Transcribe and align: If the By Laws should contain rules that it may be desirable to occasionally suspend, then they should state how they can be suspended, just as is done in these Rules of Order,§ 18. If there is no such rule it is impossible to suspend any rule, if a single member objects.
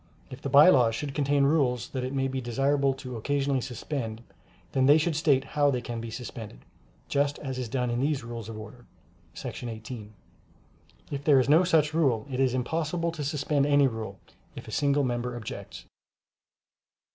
If 0.31 0.41
the 0.41 0.49
By 0.49 0.67
Laws 0.69 0.95
should 0.95 1.13
contain 1.13 1.43
rules 1.43 1.89
that 1.89 2.03
it 2.03 2.11
may 2.11 2.27
be 2.27 2.41
desirable 2.41 2.95
to 2.95 3.17
occasionally 3.17 3.61
suspend, 3.61 4.23
then 4.71 4.87
they 4.87 4.97
should 4.97 5.15
state 5.15 5.43
how 5.43 5.69
they 5.69 5.79
can 5.79 6.01
be 6.01 6.09
suspended, 6.09 6.65
just 7.07 7.37
as 7.37 7.59
is 7.59 7.69
done 7.69 7.91
in 7.91 7.99
these 7.99 8.23
Rules 8.23 8.49
of 8.49 8.57
Order,§ 8.57 8.87
18. 9.69 10.13
If 11.11 11.23
there 11.23 11.39
is 11.39 11.47
no 11.47 11.63
such 11.63 11.93
rule 11.93 12.25
it 12.31 12.39
is 12.39 12.55
impossible 12.55 13.11
to 13.11 13.23
suspend 13.23 13.67
any 13.67 13.85
rule, 13.85 14.17
if 14.55 14.67
a 14.67 14.71
single 14.71 15.03
member 15.03 15.35
objects. 15.35 15.85